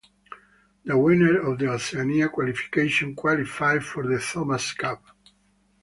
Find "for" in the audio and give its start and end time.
3.85-4.07